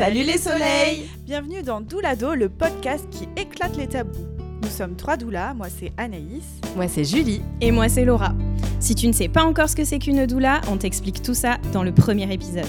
[0.00, 4.26] Salut les soleils Bienvenue dans Doulado, le podcast qui éclate les tabous.
[4.62, 6.46] Nous sommes trois doulas, moi c'est Anaïs.
[6.74, 7.42] Moi c'est Julie.
[7.60, 8.32] Et moi c'est Laura.
[8.78, 11.58] Si tu ne sais pas encore ce que c'est qu'une doula, on t'explique tout ça
[11.74, 12.64] dans le premier épisode.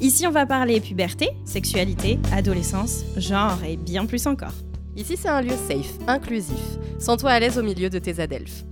[0.00, 4.54] Ici on va parler puberté, sexualité, adolescence, genre et bien plus encore.
[4.94, 6.78] Ici c'est un lieu safe, inclusif.
[7.00, 8.62] Sens-toi à l'aise au milieu de tes adelphes.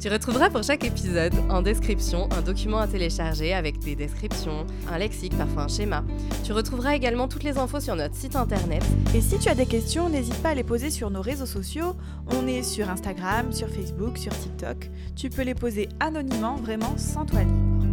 [0.00, 4.96] Tu retrouveras pour chaque épisode en description un document à télécharger avec des descriptions, un
[4.96, 6.04] lexique, parfois un schéma.
[6.44, 8.84] Tu retrouveras également toutes les infos sur notre site internet.
[9.12, 11.96] Et si tu as des questions, n'hésite pas à les poser sur nos réseaux sociaux.
[12.28, 14.88] On est sur Instagram, sur Facebook, sur TikTok.
[15.16, 17.84] Tu peux les poser anonymement, vraiment sans toi libre.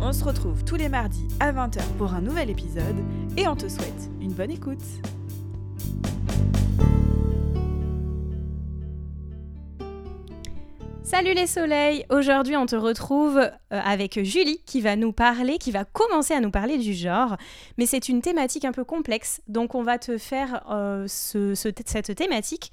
[0.00, 2.96] On se retrouve tous les mardis à 20h pour un nouvel épisode
[3.36, 4.82] et on te souhaite une bonne écoute.
[11.16, 15.70] Salut les soleils Aujourd'hui on te retrouve euh, avec Julie qui va nous parler, qui
[15.70, 17.38] va commencer à nous parler du genre,
[17.78, 22.70] mais c'est une thématique un peu complexe, donc on va te faire euh, cette thématique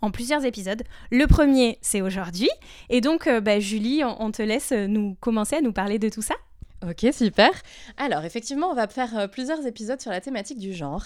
[0.00, 0.82] en plusieurs épisodes.
[1.10, 2.48] Le premier c'est aujourd'hui,
[2.88, 6.22] et donc euh, bah, Julie, on, te laisse nous commencer à nous parler de tout
[6.22, 6.36] ça.
[6.88, 7.50] Ok, super.
[7.98, 11.04] Alors, effectivement, on va faire plusieurs épisodes sur la thématique du genre.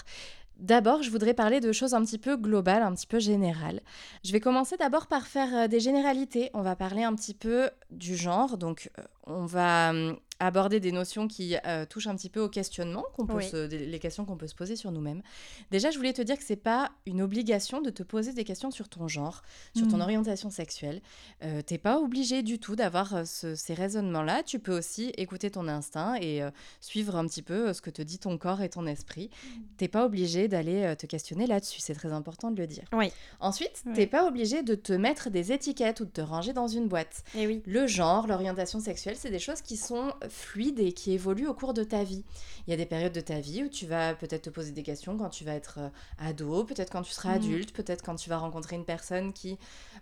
[0.59, 3.81] D'abord, je voudrais parler de choses un petit peu globales, un petit peu générales.
[4.25, 6.51] Je vais commencer d'abord par faire des généralités.
[6.53, 8.59] On va parler un petit peu du genre.
[8.59, 8.91] Donc,
[9.27, 13.27] on va hum, aborder des notions qui euh, touchent un petit peu au questionnement, qu'on
[13.27, 13.39] peut
[13.71, 15.23] les questions qu'on peut se poser sur nous-mêmes.
[15.71, 18.71] Déjà, je voulais te dire que c'est pas une obligation de te poser des questions
[18.71, 19.43] sur ton genre,
[19.77, 20.03] sur ton hmm.
[20.03, 21.01] orientation sexuelle.
[21.43, 24.43] Euh, T'es pas obligé du tout d'avoir euh, ces raisonnements-là.
[24.43, 26.51] Tu peux aussi écouter ton instinct et euh,
[26.81, 29.29] suivre un petit peu ce que te dit ton corps et ton esprit.
[29.29, 29.63] Tu hmm.
[29.77, 31.81] T'es pas obligé d'aller te questionner là-dessus.
[31.81, 32.85] C'est très important de le dire.
[32.93, 33.13] Oui.
[33.41, 36.69] Ensuite, tu t'es pas obligé de te mettre des étiquettes ou de te ranger dans
[36.69, 37.23] une boîte.
[37.35, 37.63] Et eh oui.
[37.67, 41.75] Le genre, l'orientation sexuelle, c'est des choses qui sont fluide et qui évolue au cours
[41.75, 42.25] de ta vie.
[42.67, 44.83] Il y a des périodes de ta vie où tu vas peut-être te poser des
[44.83, 47.37] questions quand tu vas être euh, ado, peut-être quand tu seras mm.
[47.37, 49.59] adulte, peut-être quand tu vas rencontrer une personne qui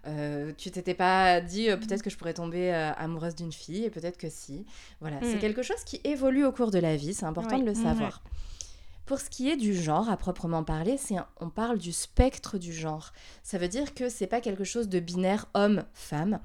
[0.06, 3.91] euh, tu t'étais pas dit euh, peut-être que je pourrais tomber amoureuse d'une fille et
[3.91, 4.65] peut-être que si.
[5.00, 5.41] Voilà, c'est mm.
[5.41, 8.22] quelque chose qui évolue au cours de la vie, c'est important de le savoir.
[9.06, 12.72] Pour ce qui est du genre à proprement parler, c'est on parle du spectre du
[12.72, 13.12] genre.
[13.44, 16.40] Ça veut dire que c'est pas quelque chose de binaire homme-femme.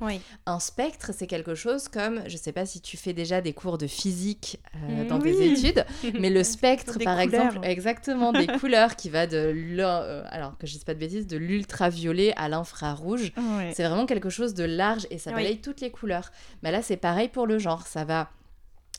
[0.46, 3.80] Un spectre, c'est quelque chose comme, je sais pas si tu fais déjà des cours
[3.80, 5.86] de physique euh, dans tes études,
[6.20, 10.78] mais le spectre, par exemple, exactement des couleurs qui va de, euh, alors que je
[10.78, 13.34] dis pas de bêtises, de l'ultraviolet à l'infrarouge.
[13.74, 16.32] C'est vraiment quelque chose de large et ça balaye toutes les couleurs.
[16.62, 17.88] Mais là, c'est pareil pour le genre.
[17.88, 18.30] Ça va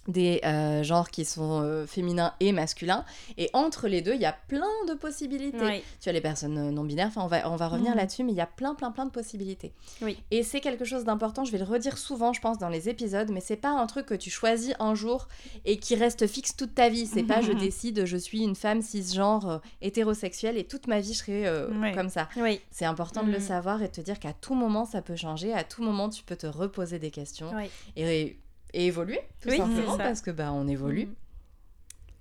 [0.09, 3.05] des euh, genres qui sont euh, féminins et masculins.
[3.39, 5.83] Et entre les deux, il y a plein de possibilités.
[6.01, 7.99] Tu as les personnes euh, non binaires, enfin, on va, on va revenir mhm.
[7.99, 9.73] là-dessus, mais il y a plein, plein, plein de possibilités.
[10.01, 10.19] Oui.
[10.31, 13.31] Et c'est quelque chose d'important, je vais le redire souvent, je pense, dans les épisodes,
[13.31, 15.29] mais c'est pas un truc que tu choisis un jour
[15.65, 17.07] et qui reste fixe toute ta vie.
[17.07, 21.19] C'est pas je décide, je suis une femme cisgenre hétérosexuelle et toute ma vie je
[21.19, 22.29] serai comme ça.
[22.37, 22.61] Oui.
[22.71, 23.45] C'est important de le mhm.
[23.45, 26.25] savoir et de te dire qu'à tout moment ça peut changer, à tout moment tu
[26.25, 27.51] peux te reposer des questions.
[27.97, 28.37] Et
[28.75, 31.09] et évoluer, tout simplement, parce que bah, on évolue.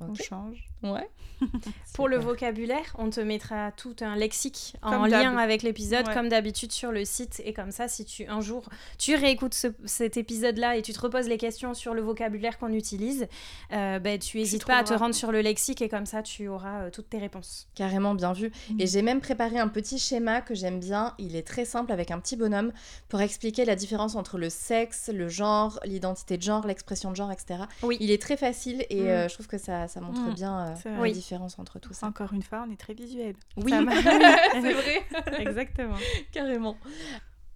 [0.10, 0.68] On change.
[0.84, 1.08] Ouais.
[1.94, 6.72] Pour le vocabulaire, on te mettra tout un lexique en lien avec l'épisode, comme d'habitude
[6.72, 7.42] sur le site.
[7.46, 11.28] Et comme ça, si tu un jour tu réécoutes cet épisode-là et tu te reposes
[11.28, 13.28] les questions sur le vocabulaire qu'on utilise,
[13.74, 16.48] euh, ben, tu n'hésites pas à te rendre sur le lexique et comme ça, tu
[16.48, 17.68] auras euh, toutes tes réponses.
[17.76, 18.52] Carrément bien vu.
[18.80, 18.88] Et mm.
[18.88, 21.14] j'ai même préparé un petit schéma que j'aime bien.
[21.18, 22.72] Il est très simple avec un petit bonhomme
[23.10, 27.32] pour expliquer la différence entre le sexe, le genre, l'identité de genre, l'expression de genre,
[27.32, 27.64] etc.
[27.84, 27.98] Oui.
[28.00, 29.08] Il est très facile et mm.
[29.08, 30.34] euh, je trouve que ça, ça montre mm.
[30.34, 32.07] bien la différence entre tout ça.
[32.07, 33.35] Encore une fois, on est très visuel.
[33.57, 33.72] Oui,
[34.53, 35.06] c'est vrai.
[35.40, 35.97] Exactement.
[36.31, 36.78] Carrément.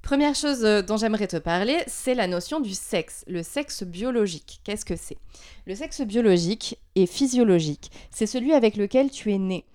[0.01, 4.59] Première chose euh, dont j'aimerais te parler, c'est la notion du sexe, le sexe biologique.
[4.63, 5.17] Qu'est-ce que c'est?
[5.65, 7.89] Le sexe biologique est physiologique.
[8.11, 9.65] C'est celui avec lequel tu es né.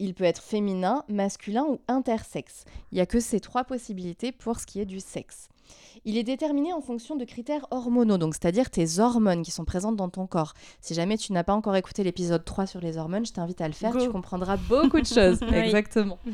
[0.00, 2.64] Il peut être féminin, masculin ou intersexe.
[2.90, 5.48] Il n'y a que ces trois possibilités pour ce qui est du sexe.
[6.04, 9.96] Il est déterminé en fonction de critères hormonaux, donc c'est-à-dire tes hormones qui sont présentes
[9.96, 10.54] dans ton corps.
[10.80, 13.68] Si jamais tu n'as pas encore écouté l'épisode 3 sur les hormones, je t'invite à
[13.68, 15.40] le faire, tu comprendras beaucoup de choses.
[15.52, 16.18] Exactement.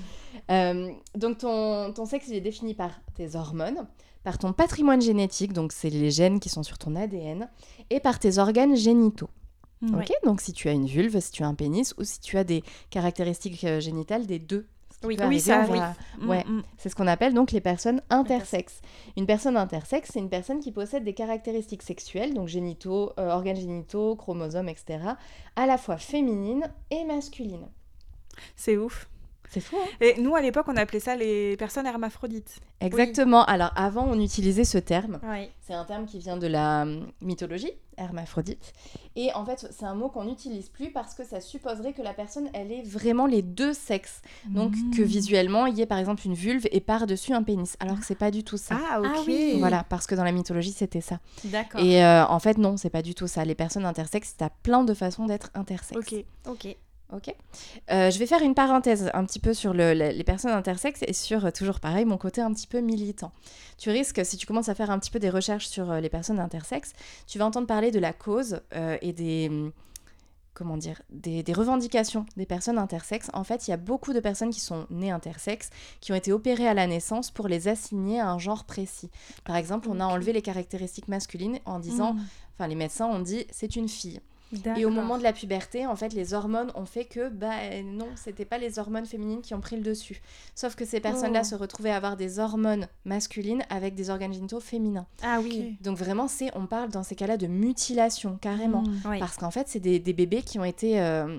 [0.51, 3.87] Euh, donc ton, ton sexe, il est défini par tes hormones,
[4.25, 7.49] par ton patrimoine génétique, donc c'est les gènes qui sont sur ton ADN,
[7.89, 9.31] et par tes organes génitaux.
[9.93, 12.39] Ok, donc si tu as une vulve, si tu as un pénis ou si tu
[12.39, 14.67] as des caractéristiques euh, génitales des deux
[15.03, 15.79] oui, ça, oui.
[16.19, 16.63] Mm, ouais, mm.
[16.79, 18.81] c'est ce qu'on appelle donc les personnes intersexes.
[19.17, 23.57] Une personne intersexe, c'est une personne qui possède des caractéristiques sexuelles, donc génitaux, euh, organes
[23.57, 25.01] génitaux, chromosomes, etc.,
[25.57, 27.69] à la fois féminines et masculines.
[28.57, 29.09] C'est ouf.
[29.51, 29.77] C'est fou.
[29.81, 32.61] Hein Et nous, à l'époque, on appelait ça les personnes hermaphrodites.
[32.81, 33.45] Exactement.
[33.45, 35.21] Alors avant, on utilisait ce terme.
[35.23, 35.49] Oui.
[35.63, 38.73] C'est un terme qui vient de la hum, mythologie, hermaphrodite.
[39.17, 42.13] Et en fait, c'est un mot qu'on n'utilise plus parce que ça supposerait que la
[42.13, 44.21] personne, elle ait vraiment les deux sexes.
[44.47, 45.05] Donc que Mmh.
[45.05, 47.77] visuellement, il y ait par exemple une vulve et par-dessus un pénis.
[47.81, 48.77] Alors que c'est pas du tout ça.
[48.91, 49.07] Ah, ok.
[49.09, 49.57] Ah oui.
[49.59, 51.21] Voilà, parce que dans la mythologie, c'était ça.
[51.45, 51.81] D'accord.
[51.81, 53.45] Et euh, en fait, non, c'est pas du tout ça.
[53.45, 55.97] Les personnes intersexes, t'as plein de façons d'être intersexes.
[56.13, 56.25] Ok.
[56.49, 56.77] Ok.
[57.15, 57.35] Ok.
[57.93, 61.03] Euh, je vais faire une parenthèse un petit peu sur le- le- les personnes intersexes
[61.07, 63.31] et sur, euh, toujours pareil, mon côté un petit peu militant.
[63.79, 66.09] Tu risques, si tu commences à faire un petit peu des recherches sur euh, les
[66.09, 66.93] personnes intersexes,
[67.27, 68.61] tu vas entendre parler de la cause
[69.01, 69.49] et des...
[69.49, 69.73] hum,
[70.57, 73.29] Comment dire des, des revendications des personnes intersexes.
[73.33, 75.71] En fait, il y a beaucoup de personnes qui sont nées intersexes,
[76.01, 79.11] qui ont été opérées à la naissance pour les assigner à un genre précis.
[79.43, 82.21] Par exemple, on a enlevé les caractéristiques masculines en disant, Mm.
[82.55, 84.21] enfin les médecins ont dit, c'est une fille.
[84.77, 87.83] Et au moment de la puberté, en fait, les hormones ont fait que, bah euh,
[87.83, 90.21] non, c'était pas les hormones féminines qui ont pris le dessus.
[90.55, 91.47] Sauf que ces personnes-là Oh.
[91.47, 95.07] se retrouvaient à avoir des hormones masculines avec des organes génitaux féminins.
[95.23, 95.77] Ah oui.
[95.81, 98.83] Donc vraiment, c'est, on parle dans ces cas-là de mutilation, carrément.
[98.83, 99.01] Mm.
[99.11, 99.19] Oui.
[99.19, 101.01] Parce qu'en fait, c'est des, des bébés qui ont été...
[101.01, 101.39] euh,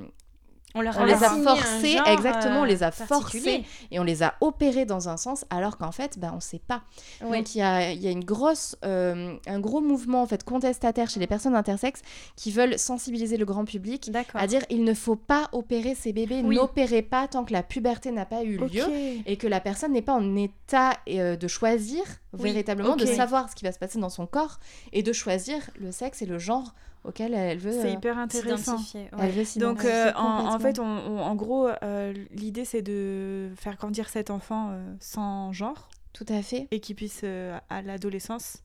[0.76, 4.24] On, leur on les a forcés, exactement, on euh, les a forcés et on les
[4.24, 6.84] a opérés dans un sens, alors qu'en fait, bah, on sait pas.
[7.24, 7.38] Oui.
[7.38, 10.44] Donc il y a, il y a une grosse, euh, un gros mouvement en fait
[10.44, 12.02] contestataire chez les personnes intersexes
[12.36, 16.42] qui veulent sensibiliser le grand public à dire il ne faut pas opérer ces bébés,
[16.44, 16.56] Oui.
[16.56, 18.86] n'opérez pas tant que la puberté n'a pas eu lieu
[19.26, 23.50] et que la personne n'est pas en état euh, de choisir Oui, véritablement, de savoir
[23.50, 24.60] ce qui va se passer dans son corps
[24.94, 26.74] et de choisir le sexe et le genre
[27.08, 28.78] auquel elle veut, C'est euh, hyper intéressant.
[29.20, 33.76] Elle veut Donc, euh, en, fait, on- on- en gros, euh, l'idée, c'est de faire
[33.78, 36.68] grandir cet enfant sans genre tout à fait.
[36.72, 37.24] et qu'il puisse,
[37.70, 38.58] à l'adolescence,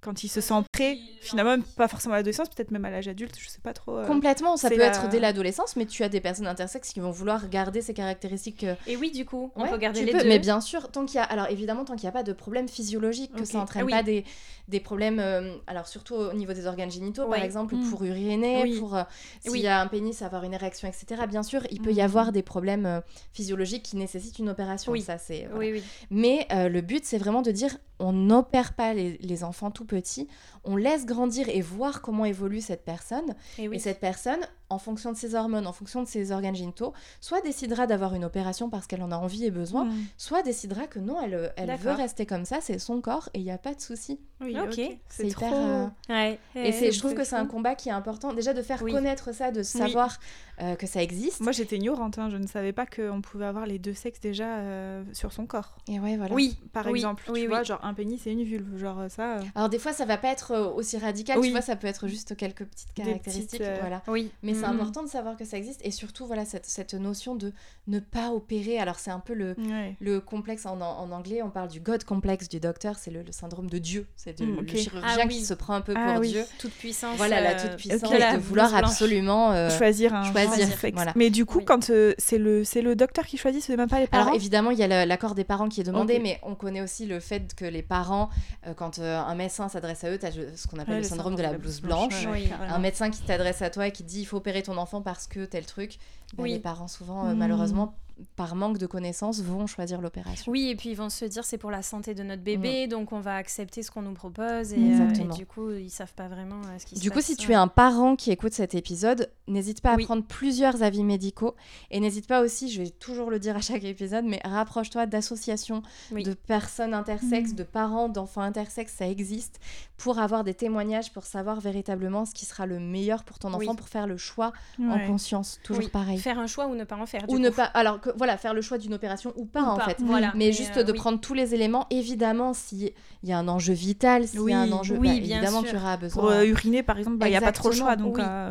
[0.00, 3.34] quand il se sent prêt, finalement, pas forcément à l'adolescence, peut-être même à l'âge adulte,
[3.38, 3.96] je sais pas trop.
[3.98, 7.00] euh, Complètement, ça peut la- être dès l'adolescence, mais tu as des personnes intersexes qui
[7.00, 10.12] vont vouloir garder ces caractéristiques euh, Et oui, du coup, on Ouais, peut garder les
[10.12, 10.28] peux, deux.
[10.28, 12.32] Mais bien sûr, tant qu'il y a, alors évidemment, tant qu'il n'y a pas de
[12.32, 13.92] problème physiologique, que ça n'entraîne Ah oui.
[13.92, 14.24] pas des,
[14.68, 17.36] des problèmes, euh, alors surtout au niveau des organes génitaux, Ouais.
[17.38, 17.90] par exemple, Mm.
[17.90, 18.78] pour uriner, Oui.
[18.78, 19.02] pour euh,
[19.40, 19.60] s'il Oui.
[19.62, 21.22] y a un pénis, avoir une érection, etc.
[21.28, 22.04] Bien sûr, il peut y Mm.
[22.04, 23.00] avoir des problèmes euh,
[23.32, 24.92] physiologiques qui nécessitent une opération.
[24.92, 25.02] Oui.
[25.02, 25.58] Ça, c'est, voilà.
[25.58, 25.82] Oui, oui.
[26.10, 29.84] Mais euh, le but, c'est vraiment de dire, on n'opère pas les, les enfants tout
[29.84, 30.28] petits,
[30.64, 33.34] on laisse grandir et voir comment évolue cette personne.
[33.58, 33.76] Et oui.
[33.76, 34.40] Et cette personne,
[34.70, 38.24] en fonction de ses hormones, en fonction de ses organes génitaux, soit décidera d'avoir une
[38.24, 39.94] opération parce qu'elle en a envie et besoin, mm.
[40.18, 43.44] soit décidera que non, elle, elle veut rester comme ça, c'est son corps et il
[43.44, 44.20] n'y a pas de souci.
[44.40, 44.80] Oui, Ok.
[45.08, 45.56] C'est hyper, trop.
[45.56, 46.38] euh, Ouais.
[46.54, 48.92] Et c'est, je trouve que c'est un combat qui est important, déjà de faire Oui.
[48.92, 50.20] connaître ça, de savoir
[50.60, 51.40] euh, que ça existe.
[51.40, 54.58] Moi, j'étais ignorante, hein, je ne savais pas qu'on pouvait avoir les deux sexes déjà
[54.58, 55.76] euh, sur son corps.
[55.88, 56.34] Et ouais, voilà.
[56.34, 56.56] Oui.
[56.72, 57.46] Par Oui, exemple, oui, tu oui.
[57.48, 59.36] vois, genre un pénis et une vulve, genre euh, ça.
[59.38, 61.46] euh, Alors des fois, ça va pas être euh, aussi radical, Oui.
[61.48, 64.02] tu vois, ça peut être juste quelques petites caractéristiques, petites, euh, voilà.
[64.08, 64.30] Oui.
[64.42, 64.74] Mais c'est Mhm.
[64.74, 67.52] important de savoir que ça existe et surtout, voilà, cette, cette notion de
[67.86, 68.78] ne pas opérer.
[68.78, 69.96] Alors c'est un peu le, Ouais.
[70.00, 73.32] le complexe en, en anglais, on parle du God complexe du docteur, c'est le, le
[73.32, 75.34] syndrome de Dieu, c'est de- Mm, le chirurgien Ah oui.
[75.38, 76.28] qui se prend un peu Ah pour oui.
[76.30, 76.44] Dieu.
[76.58, 77.16] Toute puissance.
[77.16, 78.82] Voilà, la toute puissance ok, la de vouloir blanche.
[78.84, 79.52] absolument.
[79.52, 80.94] euh, choisir un choisir, genre sexe.
[80.94, 81.12] voilà.
[81.16, 81.64] Mais du coup, Oui.
[81.64, 84.24] quand euh, c'est le c'est le docteur qui choisit, c'est même pas les parents?
[84.24, 86.20] Alors évidemment, il y a l'accord des parents qui est demandé, Ok.
[86.22, 88.28] mais on connaît aussi le fait que les parents,
[88.66, 91.06] euh, quand euh, un médecin s'adresse à eux, tu as ce qu'on appelle Ouais, le
[91.06, 92.26] syndrome de la blouse blanche.
[92.30, 92.50] Oui.
[92.68, 95.26] Un médecin qui t'adresse à toi et qui dit il faut opérer ton enfant parce
[95.26, 95.98] que tel truc,
[96.34, 96.52] bah, Oui.
[96.52, 97.38] les parents souvent, euh, Mm.
[97.38, 97.94] malheureusement,
[98.36, 100.50] par manque de connaissances, vont choisir l'opération.
[100.50, 103.12] Oui, et puis ils vont se dire c'est pour la santé de notre bébé, donc
[103.12, 104.72] on va accepter ce qu'on nous propose.
[104.72, 105.20] Et, euh, Mm.
[105.20, 107.26] Et du coup, ils savent pas vraiment euh, ce qui se Du coup, passe.
[107.26, 110.04] si tu es un parent qui écoute cet épisode, n'hésite pas à Oui.
[110.04, 111.54] prendre plusieurs avis médicaux
[111.90, 115.82] et n'hésite pas aussi, je vais toujours le dire à chaque épisode, mais rapproche-toi d'associations,
[116.12, 116.22] Oui.
[116.24, 117.56] de personnes intersexes, Mhm.
[117.56, 119.60] de parents d'enfants intersexes, ça existe,
[119.96, 123.70] pour avoir des témoignages, pour savoir véritablement ce qui sera le meilleur pour ton enfant,
[123.70, 123.76] Oui.
[123.76, 126.18] pour faire le choix en conscience, toujours Oui, pareil.
[126.18, 127.26] Faire un choix ou ne pas en faire.
[127.26, 127.56] du Ou ne coup.
[127.56, 129.96] pas, alors que, voilà, faire le choix d'une opération ou pas Ou en pas, fait.
[130.00, 130.32] Voilà.
[130.34, 130.98] Mais, juste euh, de oui.
[130.98, 134.60] prendre tous les éléments, évidemment, s'il y a un enjeu vital, s'il Oui, y a
[134.60, 135.70] un enjeu, oui, bah, bien évidemment, sûr.
[135.70, 136.22] tu auras besoin.
[136.22, 137.96] Pour euh, uriner, par exemple, il n'y a pas trop le choix.
[137.96, 138.50] Donc, euh,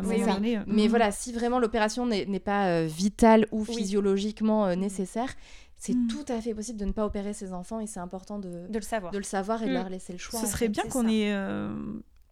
[0.66, 0.88] Mais mm.
[0.88, 5.28] voilà, si vraiment l'opération n'est pas euh, vitale ou physiologiquement euh, nécessaire,
[5.80, 6.08] c'est Mm.
[6.08, 8.78] tout à fait possible de ne pas opérer ses enfants et c'est important de, De
[8.78, 9.12] le savoir.
[9.12, 9.74] de le savoir et de Mm.
[9.74, 10.40] leur laisser le choix.
[10.40, 10.68] Ce serait fait.
[10.70, 11.72] bien qu'on ait euh,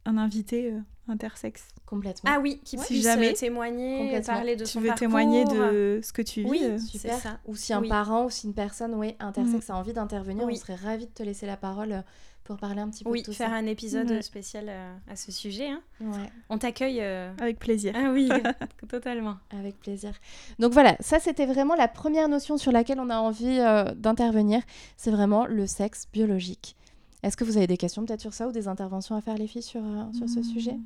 [0.06, 1.68] un invité euh, intersexe.
[1.84, 2.30] Complètement.
[2.34, 5.00] Ah oui, qui Si puisse jamais euh, témoigner, parler de Tu son veux parcours.
[5.06, 7.18] témoigner de ce que tu vis Oui, euh, Super.
[7.18, 7.38] ça.
[7.46, 7.88] Ou si un Oui.
[7.88, 10.54] parent ou si une personne oui, intersexe a envie d'intervenir, Oui.
[10.56, 12.02] on serait ravis de te laisser la parole
[12.42, 13.56] pour parler un petit peu Oui, de tout faire ça.
[13.56, 14.22] un épisode Ouais.
[14.22, 15.68] spécial euh, à ce sujet.
[15.68, 15.80] hein.
[16.00, 17.00] Ouais, On t'accueille.
[17.00, 17.92] euh, Avec plaisir.
[17.96, 18.28] Ah oui,
[18.88, 19.36] totalement.
[19.50, 20.12] avec plaisir.
[20.58, 24.62] Donc voilà, ça c'était vraiment la première notion sur laquelle on a envie euh, d'intervenir.
[24.96, 26.76] C'est vraiment le sexe biologique.
[27.26, 29.48] Est-ce que vous avez des questions peut-être sur ça ou des interventions à faire les
[29.48, 30.44] filles sur, euh, sur ce Mm.
[30.44, 30.76] sujet?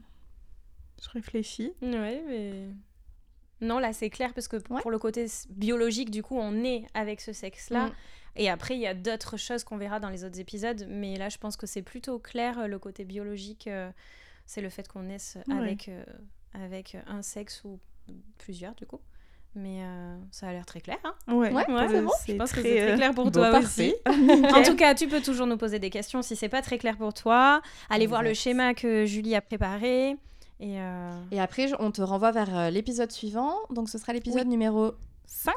[1.03, 1.73] Je réfléchis.
[1.83, 2.69] Ouais, mais.
[3.61, 4.81] Non, là c'est clair parce que Ouais.
[4.81, 7.89] pour le côté biologique, du coup, on est avec ce sexe-là.
[7.89, 7.93] Mm.
[8.37, 10.87] Et après, il y a d'autres choses qu'on verra dans les autres épisodes.
[10.89, 13.67] Mais là, je pense que c'est plutôt clair euh, le côté biologique.
[13.67, 13.91] euh,
[14.47, 15.55] c'est le fait qu'on naisse Ouais.
[15.57, 16.05] avec, euh,
[16.55, 17.79] avec un sexe ou
[18.39, 18.99] plusieurs, du coup.
[19.57, 20.99] Mais euh, ça a l'air très clair.
[21.05, 21.15] hein.
[21.29, 22.11] Ouais, Ouais, c'est bon.
[22.29, 23.97] Je pense que c'est très euh, clair pour toi parfait.
[24.09, 24.55] aussi.
[24.55, 26.97] En tout cas, tu peux toujours nous poser des questions si c'est pas très clair
[26.97, 27.61] pour toi.
[27.89, 30.11] Allez voir le schéma que Julie a préparé.
[30.61, 33.55] Et, euh, Et après, on te renvoie vers l'épisode suivant.
[33.71, 34.93] Donc, ce sera l'épisode numéro
[35.27, 35.55] 5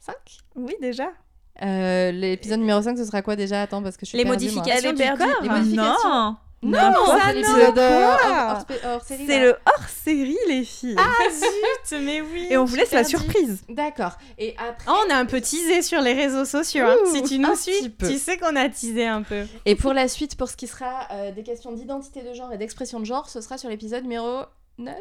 [0.00, 0.14] 5.
[0.56, 1.10] Oui, déjà.
[1.62, 3.62] Euh, l'épisode numéro 5, ce sera quoi déjà?
[3.62, 4.54] Attends, parce que je suis Les perdue, moi.
[4.56, 4.90] modifications.
[4.90, 5.42] Est du corps.
[5.42, 6.08] Les modifications.
[6.10, 7.18] Non Non, hors
[9.04, 9.26] série.
[9.26, 10.96] C'est le hors-série, les filles.
[10.98, 12.46] Ah zut, mais oui.
[12.50, 13.62] Et on vous laisse la surprise.
[13.68, 14.12] D'accord.
[14.38, 14.84] Et après.
[14.88, 16.84] Oh, on a un peu teasé sur les réseaux sociaux.
[16.86, 16.96] hein.
[17.12, 19.44] Si tu nous suis, tu sais qu'on a teasé un peu.
[19.66, 22.58] Et pour la suite, pour ce qui sera euh, des questions d'identité de genre et
[22.58, 24.42] d'expression de genre, ce sera sur l'épisode numéro
[24.78, 24.94] 9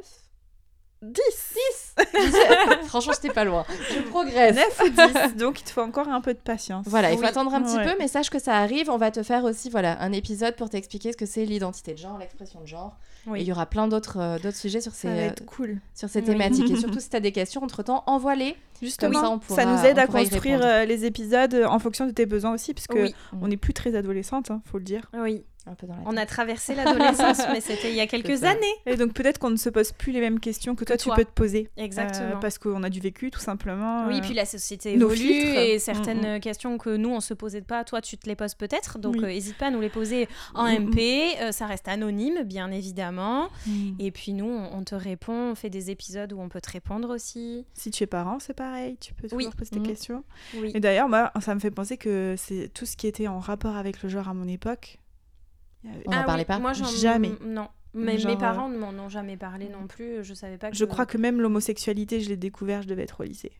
[1.02, 1.96] 10
[2.88, 3.66] Franchement, j'étais pas loin.
[3.94, 4.56] Je progresse.
[4.56, 4.90] 9 ou
[5.30, 6.86] 10, donc il te faut encore un peu de patience.
[6.88, 7.86] Voilà, il faut attendre un petit Ouais.
[7.86, 8.90] peu, mais sache que ça arrive.
[8.90, 11.98] On va te faire aussi voilà, un épisode pour t'expliquer ce que c'est l'identité de
[11.98, 12.98] genre, l'expression de genre.
[13.28, 13.40] Oui.
[13.40, 15.80] Et il y aura plein d'autres euh, d'autres sujets sur ces, euh, cool.
[15.96, 16.26] sur ces Oui.
[16.26, 16.70] thématiques.
[16.70, 18.56] Et surtout, si tu as des questions, entre-temps, envoie-les.
[18.82, 22.54] Justement, ça, ça, nous aide à construire euh, les épisodes en fonction de tes besoins
[22.54, 23.14] aussi, puisque Oui.
[23.42, 25.10] on n'est plus très adolescente, hein, faut le dire.
[25.14, 28.44] Oui, Un peu dans la on a traversé l'adolescence, mais c'était il y a quelques
[28.44, 28.60] années.
[28.88, 31.24] Et donc peut-être qu'on ne se pose plus les mêmes questions que toi, tu peux
[31.24, 31.70] te poser.
[31.78, 32.32] Exactement.
[32.38, 34.08] Euh, parce qu'on a du vécu, tout simplement.
[34.08, 37.20] Oui, euh, puis la société nos évolue et certaines Mm, euh, questions que nous on
[37.20, 38.98] se posait pas, toi tu te les poses peut-être.
[38.98, 39.24] Donc Oui.
[39.24, 40.90] euh, n'hésite pas à nous les poser en Mm, mm.
[40.90, 41.00] MP.
[41.42, 43.50] euh, ça reste anonyme, bien évidemment.
[43.68, 43.92] mm.
[44.00, 46.72] Et puis nous on, on te répond, on fait des épisodes où on peut te
[46.72, 47.66] répondre aussi.
[47.76, 49.50] Si tu es parent, c'est pareil, tu peux toujours Oui.
[49.58, 49.86] poser tes Mhm.
[49.88, 50.24] questions.
[50.56, 50.72] Oui.
[50.74, 53.76] Et d'ailleurs, moi, ça me fait penser que c'est tout ce qui était en rapport
[53.76, 54.98] avec le genre à mon époque.
[55.84, 57.32] On n'en Ah parlait oui, pas Moi j'en Jamais.
[57.44, 57.68] Non.
[57.94, 60.24] Mais Genre, mes euh, parents ne m'en ont jamais parlé non plus.
[60.24, 60.78] Je savais pas que.
[60.78, 63.52] Je crois que même l'homosexualité, je l'ai découvert, je devais être au lycée.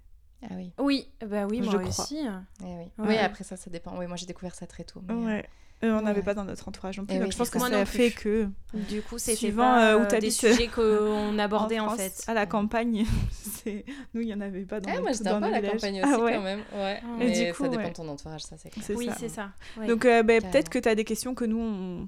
[0.44, 0.72] Ah oui.
[0.80, 1.90] Oui, bah oui, Je moi crois.
[1.90, 2.20] aussi.
[2.62, 2.70] Eh oui.
[2.98, 3.08] Ouais.
[3.10, 3.98] Oui, après ça, ça dépend.
[4.00, 5.02] Oui, moi j'ai découvert ça très tôt.
[5.06, 5.50] mais, euh, Ouais.
[5.84, 6.26] On n'avait ouais.
[6.26, 7.16] pas dans notre entourage non plus.
[7.16, 7.80] Eh donc oui, je pense c'est que ça.
[7.80, 11.80] a fait que Du coup, c'était Suivant, pas euh, où euh, des sujets qu'on abordait
[11.80, 12.24] en, France, fait.
[12.28, 15.46] à la campagne, c'est nous il y en avait pas dans nos- moi dans peu
[15.48, 16.34] à la campagne Ah aussi ouais.
[16.36, 16.60] quand même.
[16.74, 17.00] Ouais.
[17.00, 18.86] Et Mais du coup, ça dépend de ton entourage, ça c'est clair.
[18.86, 19.50] C'est Oui, c'est ça.
[19.88, 22.08] Donc euh, ben, peut-être que tu as des questions que nous on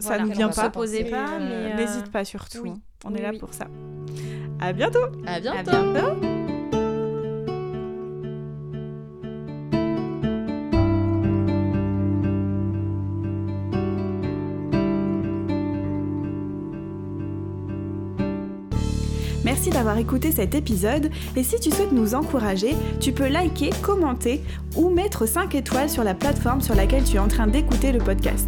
[0.00, 0.24] ça Voilà.
[0.24, 0.66] nous vient pas.
[0.92, 2.66] Et, pas, euh, mais, n'hésite pas surtout.
[2.68, 2.80] hein.
[3.04, 3.66] On est là pour ça.
[4.60, 5.06] À bientôt.
[5.26, 6.47] À bientôt.
[19.48, 24.42] Merci d'avoir écouté cet épisode et si tu souhaites nous encourager, tu peux liker, commenter
[24.76, 27.98] ou mettre 5 étoiles sur la plateforme sur laquelle tu es en train d'écouter le
[27.98, 28.46] podcast.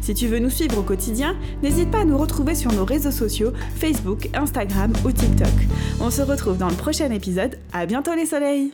[0.00, 1.34] Si tu veux nous suivre au quotidien,
[1.64, 5.48] n'hésite pas à nous retrouver sur nos réseaux sociaux, Facebook, Instagram ou TikTok.
[6.00, 7.58] On se retrouve dans le prochain épisode.
[7.72, 8.70] À bientôt les soleils